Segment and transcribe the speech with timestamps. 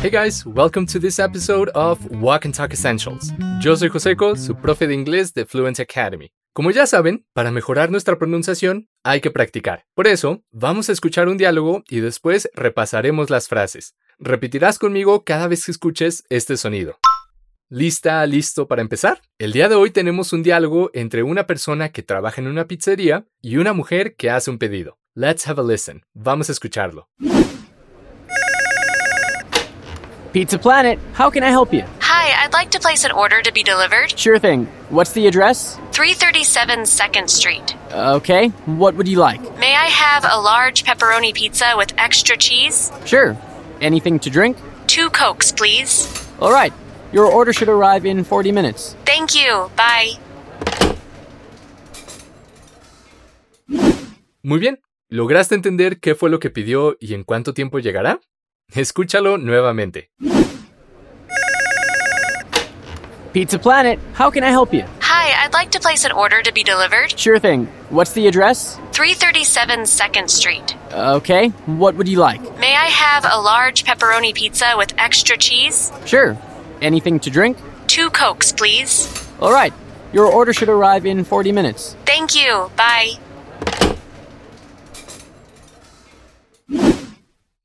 [0.00, 3.32] Hey guys, welcome to this episode of Walk and Talk Essentials.
[3.60, 6.30] Yo soy Joseco, su profe de inglés de Fluency Academy.
[6.52, 9.86] Como ya saben, para mejorar nuestra pronunciación hay que practicar.
[9.96, 13.96] Por eso, vamos a escuchar un diálogo y después repasaremos las frases.
[14.20, 17.00] Repetirás conmigo cada vez que escuches este sonido.
[17.68, 19.20] ¿Lista, listo para empezar?
[19.36, 23.26] El día de hoy tenemos un diálogo entre una persona que trabaja en una pizzería
[23.42, 24.96] y una mujer que hace un pedido.
[25.16, 26.04] Let's have a listen.
[26.14, 27.08] Vamos a escucharlo.
[30.32, 31.84] Pizza Planet, how can I help you?
[32.00, 34.18] Hi, I'd like to place an order to be delivered.
[34.18, 34.66] Sure thing.
[34.90, 35.76] What's the address?
[35.92, 37.74] 337 2nd Street.
[37.92, 39.40] Okay, what would you like?
[39.58, 42.92] May I have a large pepperoni pizza with extra cheese?
[43.06, 43.36] Sure.
[43.80, 44.58] Anything to drink?
[44.86, 46.06] Two Cokes, please.
[46.40, 46.72] All right.
[47.12, 48.96] Your order should arrive in 40 minutes.
[49.06, 49.70] Thank you.
[49.76, 50.18] Bye.
[54.42, 54.78] Muy bien.
[55.08, 58.20] ¿Lograste entender qué fue lo que pidió y en cuánto tiempo llegará?
[58.74, 60.10] Escúchalo nuevamente.
[63.32, 64.84] Pizza Planet, how can I help you?
[65.00, 67.18] Hi, I'd like to place an order to be delivered.
[67.18, 67.66] Sure thing.
[67.90, 68.76] What's the address?
[68.92, 70.76] 337 2nd Street.
[70.92, 72.40] Okay, what would you like?
[72.58, 75.90] May I have a large pepperoni pizza with extra cheese?
[76.04, 76.36] Sure.
[76.82, 77.56] Anything to drink?
[77.86, 79.08] Two Cokes, please.
[79.40, 79.72] All right.
[80.12, 81.96] Your order should arrive in 40 minutes.
[82.06, 82.70] Thank you.
[82.76, 83.12] Bye.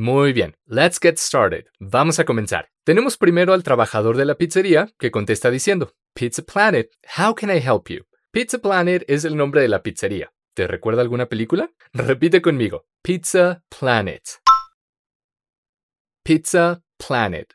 [0.00, 1.66] Muy bien, let's get started.
[1.80, 2.70] Vamos a comenzar.
[2.84, 7.58] Tenemos primero al trabajador de la pizzería que contesta diciendo, Pizza Planet, how can I
[7.58, 8.04] help you?
[8.30, 10.32] Pizza Planet es el nombre de la pizzería.
[10.54, 11.72] ¿Te recuerda alguna película?
[11.92, 14.22] Repite conmigo, Pizza Planet.
[16.22, 17.52] Pizza Planet.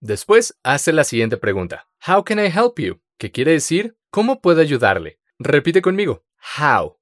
[0.00, 1.90] Después hace la siguiente pregunta.
[2.08, 3.02] How can I help you?
[3.18, 3.98] ¿Qué quiere decir?
[4.10, 5.20] ¿Cómo puedo ayudarle?
[5.38, 6.24] Repite conmigo.
[6.58, 6.96] How.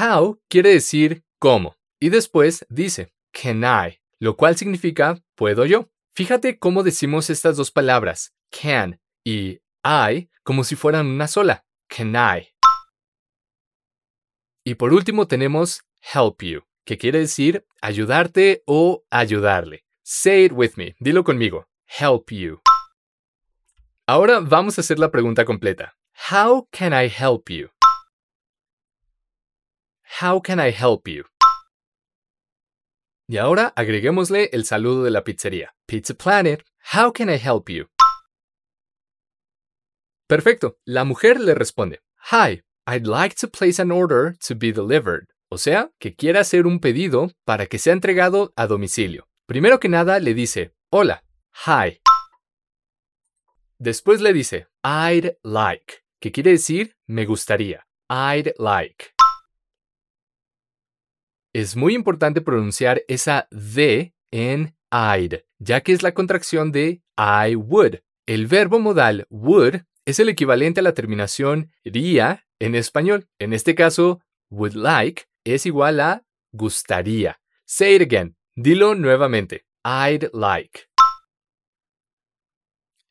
[0.00, 1.76] How quiere decir cómo.
[1.98, 5.90] Y después dice can I, lo cual significa puedo yo.
[6.14, 11.64] Fíjate cómo decimos estas dos palabras, can y I, como si fueran una sola.
[11.88, 12.48] Can I.
[14.64, 15.82] Y por último tenemos
[16.14, 19.84] help you, que quiere decir ayudarte o ayudarle.
[20.04, 21.66] Say it with me, dilo conmigo.
[21.86, 22.60] Help you.
[24.06, 25.94] Ahora vamos a hacer la pregunta completa.
[26.30, 27.70] How can I help you?
[30.18, 31.24] How can I help you?
[33.28, 35.72] Y ahora agreguémosle el saludo de la pizzería.
[35.86, 37.86] Pizza Planet, how can I help you?
[40.26, 40.78] Perfecto.
[40.84, 42.00] La mujer le responde,
[42.32, 45.28] Hi, I'd like to place an order to be delivered.
[45.48, 49.28] O sea, que quiere hacer un pedido para que sea entregado a domicilio.
[49.46, 51.24] Primero que nada le dice, hola,
[51.66, 52.00] hi.
[53.78, 57.86] Después le dice, I'd like, que quiere decir me gustaría.
[58.08, 59.12] I'd like.
[61.52, 67.56] Es muy importante pronunciar esa D en I'd, ya que es la contracción de I
[67.56, 67.96] would.
[68.26, 73.26] El verbo modal would es el equivalente a la terminación ría en español.
[73.40, 77.40] En este caso, would like es igual a gustaría.
[77.66, 78.36] Say it again.
[78.54, 79.66] Dilo nuevamente.
[79.84, 80.88] I'd like.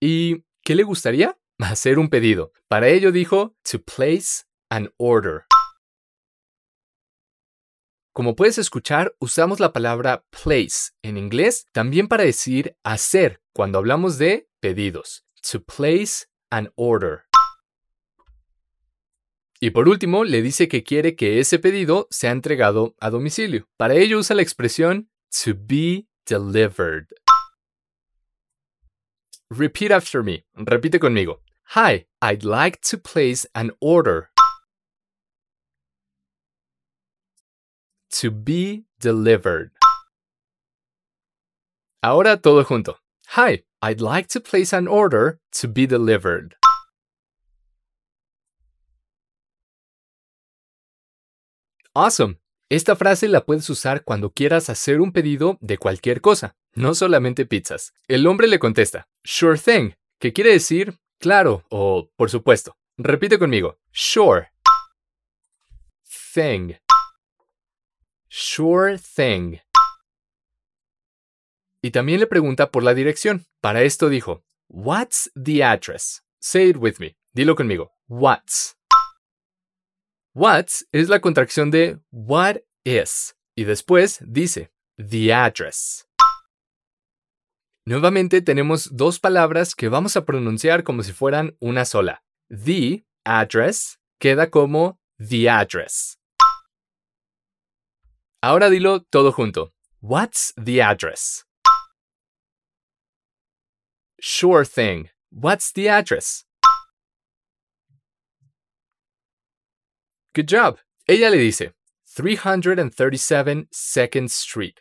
[0.00, 1.36] ¿Y qué le gustaría?
[1.58, 2.52] Hacer un pedido.
[2.68, 5.48] Para ello dijo to place an order.
[8.18, 14.18] Como puedes escuchar, usamos la palabra place en inglés también para decir hacer cuando hablamos
[14.18, 15.24] de pedidos.
[15.52, 17.26] To place an order.
[19.60, 23.68] Y por último, le dice que quiere que ese pedido sea entregado a domicilio.
[23.76, 25.08] Para ello usa la expresión
[25.44, 27.06] to be delivered.
[29.48, 30.44] Repeat after me.
[30.56, 31.44] Repite conmigo.
[31.76, 34.30] Hi, I'd like to place an order.
[38.10, 39.72] To be delivered.
[42.02, 42.98] Ahora todo junto.
[43.36, 46.54] Hi, I'd like to place an order to be delivered.
[51.94, 52.38] Awesome.
[52.70, 57.46] Esta frase la puedes usar cuando quieras hacer un pedido de cualquier cosa, no solamente
[57.46, 57.92] pizzas.
[58.08, 62.76] El hombre le contesta, sure thing, que quiere decir claro o por supuesto.
[62.98, 64.48] Repite conmigo, sure.
[66.34, 66.74] Thing.
[68.28, 69.58] Sure thing.
[71.82, 73.46] Y también le pregunta por la dirección.
[73.60, 76.22] Para esto dijo, What's the address?
[76.40, 77.16] Say it with me.
[77.34, 77.92] Dilo conmigo.
[78.08, 78.76] What's.
[80.34, 83.34] What's es la contracción de what is.
[83.56, 86.06] Y después dice the address.
[87.86, 92.22] Nuevamente tenemos dos palabras que vamos a pronunciar como si fueran una sola.
[92.50, 96.17] The address queda como the address.
[98.40, 99.72] Ahora dilo todo junto.
[100.00, 101.44] What's the address?
[104.20, 105.08] Sure thing.
[105.32, 106.44] What's the address?
[110.34, 110.78] Good job.
[111.08, 111.72] Ella le dice
[112.14, 114.76] 337 Second Street.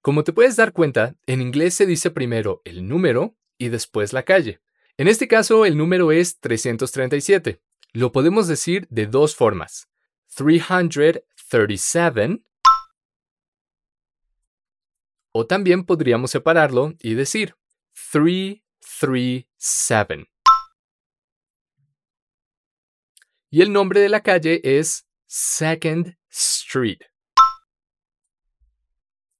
[0.00, 4.22] Como te puedes dar cuenta, en inglés se dice primero el número y después la
[4.22, 4.60] calle.
[4.96, 7.60] En este caso, el número es 337.
[7.92, 9.88] Lo podemos decir de dos formas.
[10.34, 11.22] 337
[15.32, 17.56] o también podríamos separarlo y decir
[18.12, 20.28] 337.
[23.50, 27.00] Y el nombre de la calle es Second Street.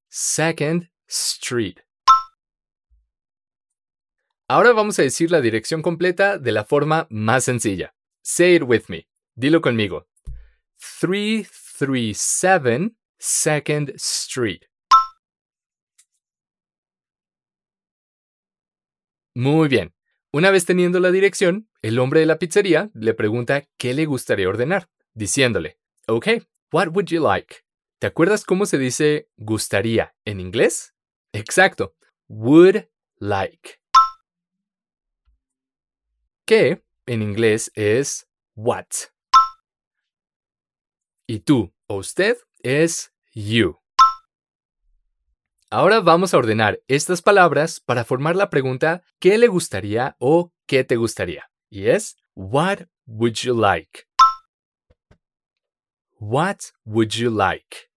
[0.08, 1.76] Second Street.
[4.48, 7.94] Ahora vamos a decir la dirección completa de la forma más sencilla.
[8.22, 9.08] Say it with me.
[9.34, 10.08] Dilo conmigo.
[11.00, 14.71] 337 Second Street.
[19.34, 19.94] Muy bien.
[20.32, 24.48] Una vez teniendo la dirección, el hombre de la pizzería le pregunta qué le gustaría
[24.48, 26.28] ordenar, diciéndole, OK,
[26.72, 27.56] what would you like?
[27.98, 30.94] ¿Te acuerdas cómo se dice gustaría en inglés?
[31.32, 31.94] Exacto,
[32.28, 32.88] would
[33.18, 33.78] like.
[36.44, 38.86] Que en inglés es what.
[41.26, 43.81] Y tú o usted es you.
[45.74, 50.84] Ahora vamos a ordenar estas palabras para formar la pregunta ¿qué le gustaría o qué
[50.84, 51.50] te gustaría?
[51.70, 54.04] Y es What would you like?
[56.20, 57.88] What would you like?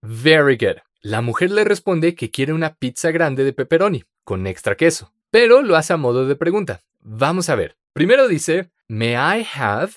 [0.00, 0.78] Very good.
[1.02, 5.60] La mujer le responde que quiere una pizza grande de pepperoni con extra queso, pero
[5.60, 6.80] lo hace a modo de pregunta.
[7.00, 7.76] Vamos a ver.
[7.92, 9.92] Primero dice, May I have?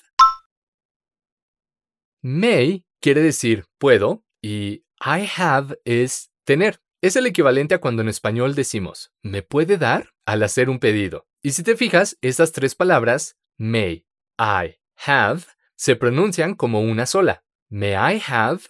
[2.22, 6.82] May quiere decir puedo y I have es tener.
[7.02, 10.14] Es el equivalente a cuando en español decimos, ¿me puede dar?
[10.30, 11.28] al hacer un pedido.
[11.42, 14.06] Y si te fijas, estas tres palabras, may,
[14.38, 15.44] I, have,
[15.76, 17.44] se pronuncian como una sola.
[17.70, 18.62] May I have?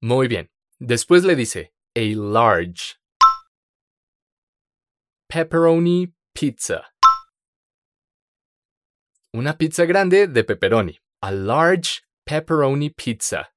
[0.00, 0.48] Muy bien.
[0.78, 3.00] Después le dice, a large.
[5.28, 6.94] Pepperoni pizza.
[9.32, 11.00] Una pizza grande de pepperoni.
[11.20, 13.53] A large pepperoni pizza.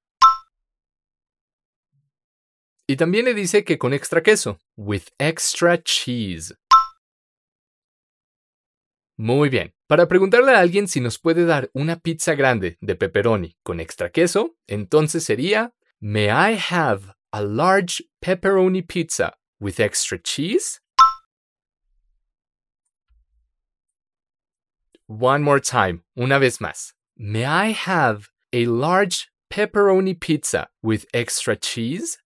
[2.90, 6.56] Y también le dice que con extra queso, with extra cheese.
[9.18, 9.74] Muy bien.
[9.88, 14.10] Para preguntarle a alguien si nos puede dar una pizza grande de pepperoni con extra
[14.10, 20.80] queso, entonces sería, May I have a large pepperoni pizza with extra cheese?
[25.08, 26.94] One more time, una vez más.
[27.18, 32.20] May I have a large pepperoni pizza with extra cheese?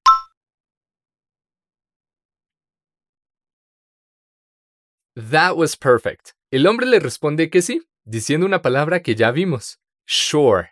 [5.16, 6.32] That was perfect.
[6.52, 9.80] El hombre le responde que sí, diciendo una palabra que ya vimos.
[10.06, 10.72] Sure.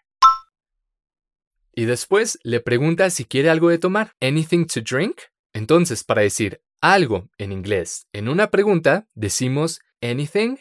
[1.75, 4.13] Y después le pregunta si quiere algo de tomar.
[4.21, 5.21] Anything to drink?
[5.53, 10.57] Entonces, para decir algo en inglés en una pregunta, decimos anything.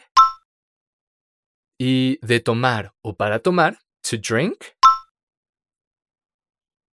[1.77, 4.65] Y de tomar o para tomar, to drink.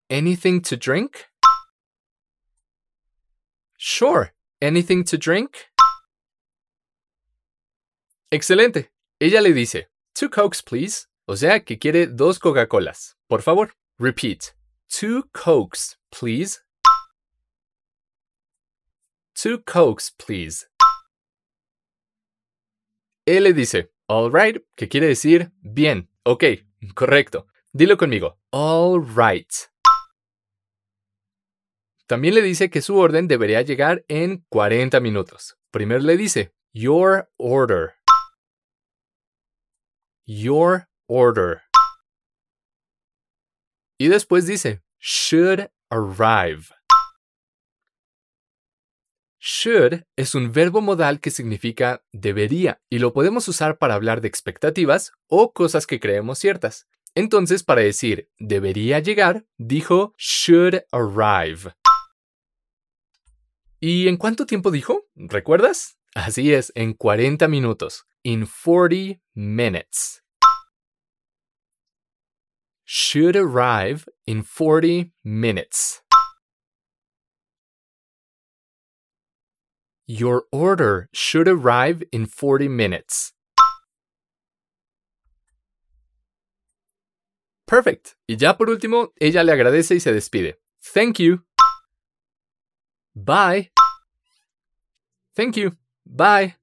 [0.08, 1.16] Anything to drink?
[3.76, 4.32] Sure.
[4.60, 5.56] Anything to drink?
[8.30, 8.90] Excelente.
[9.20, 11.06] Ella le dice, two cokes, please.
[11.28, 13.16] O sea, que quiere dos Coca-Colas.
[13.28, 14.54] Por favor, repeat.
[14.88, 16.60] Two cokes, please.
[19.34, 20.66] Two cokes, please.
[23.26, 26.44] Él le dice, all right, que quiere decir bien, ok,
[26.94, 27.46] correcto.
[27.72, 29.52] Dilo conmigo, all right.
[32.06, 35.56] También le dice que su orden debería llegar en 40 minutos.
[35.72, 37.96] Primero le dice, your order
[40.26, 41.62] your order.
[43.98, 46.66] Y después dice, should arrive.
[49.40, 54.28] Should es un verbo modal que significa debería y lo podemos usar para hablar de
[54.28, 56.88] expectativas o cosas que creemos ciertas.
[57.14, 61.74] Entonces, para decir debería llegar, dijo should arrive.
[63.78, 65.06] ¿Y en cuánto tiempo dijo?
[65.14, 65.96] ¿Recuerdas?
[66.14, 70.20] Así es, en 40 minutos in 40 minutes.
[72.84, 76.02] Should arrive in 40 minutes.
[80.08, 83.32] Your order should arrive in 40 minutes.
[87.68, 88.16] Perfect.
[88.28, 90.56] Y ya por último, ella le agradece y se despide.
[90.82, 91.42] Thank you.
[93.14, 93.70] Bye.
[95.36, 95.76] Thank you.
[96.04, 96.56] Bye.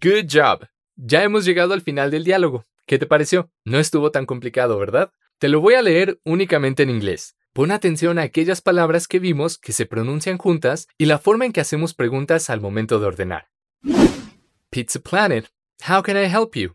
[0.00, 0.66] Good job.
[0.96, 2.64] Ya hemos llegado al final del diálogo.
[2.86, 3.50] ¿Qué te pareció?
[3.64, 5.12] No estuvo tan complicado, ¿verdad?
[5.38, 7.36] Te lo voy a leer únicamente en inglés.
[7.52, 11.52] Pon atención a aquellas palabras que vimos que se pronuncian juntas y la forma en
[11.52, 13.50] que hacemos preguntas al momento de ordenar.
[14.70, 15.48] Pizza Planet.
[15.88, 16.74] How can I help you?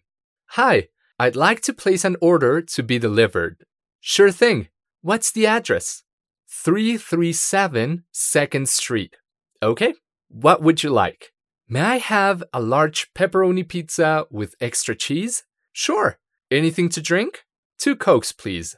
[0.56, 3.66] Hi, I'd like to place an order to be delivered.
[4.00, 4.70] Sure thing.
[5.02, 6.04] What's the address?
[6.48, 9.18] 337 2nd Street.
[9.62, 9.96] Okay,
[10.30, 11.34] what would you like?
[11.72, 15.44] May I have a large pepperoni pizza with extra cheese?
[15.72, 16.18] Sure.
[16.50, 17.46] Anything to drink?
[17.78, 18.76] Two Cokes, please.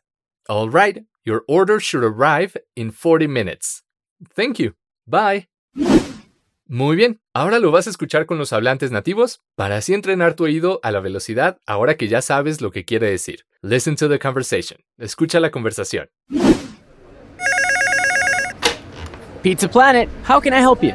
[0.50, 3.84] All right, your order should arrive in 40 minutes.
[4.36, 4.74] Thank you.
[5.08, 5.48] Bye.
[6.68, 10.44] Muy bien, ahora lo vas a escuchar con los hablantes nativos para así entrenar tu
[10.44, 13.46] oído a la velocidad ahora que ya sabes lo que quiere decir.
[13.62, 14.80] Listen to the conversation.
[14.98, 16.10] Escucha la conversación.
[19.42, 20.94] Pizza Planet, how can I help you?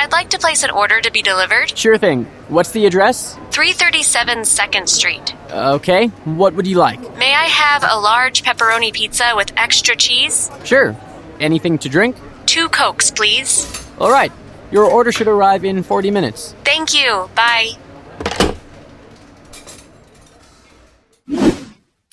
[0.00, 1.76] Hi, I'd like to place an order to be delivered.
[1.76, 2.24] Sure thing.
[2.48, 3.36] What's the address?
[3.50, 5.34] 337 2nd Street.
[5.50, 7.00] Okay, what would you like?
[7.18, 10.50] May I have a large pepperoni pizza with extra cheese?
[10.64, 10.96] Sure.
[11.38, 12.16] Anything to drink?
[12.46, 13.66] Two Cokes, please.
[13.98, 14.32] All right,
[14.72, 16.54] your order should arrive in 40 minutes.
[16.64, 17.28] Thank you.
[17.34, 17.76] Bye.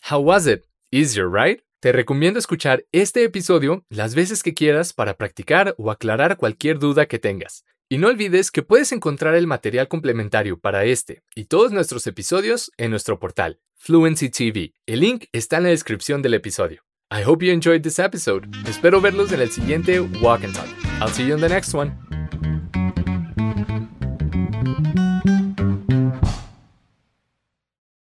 [0.02, 0.66] How was it?
[0.92, 1.62] Easier, right?
[1.80, 7.06] Te recomiendo escuchar este episodio las veces que quieras para practicar o aclarar cualquier duda
[7.06, 7.64] que tengas.
[7.90, 12.70] Y no olvides que puedes encontrar el material complementario para este y todos nuestros episodios
[12.76, 14.74] en nuestro portal, Fluency TV.
[14.86, 16.84] El link está en la descripción del episodio.
[17.10, 18.50] I hope you enjoyed this episode.
[18.68, 20.68] Espero verlos en el siguiente Walk and Talk.
[21.00, 22.17] I'll see you in the next one.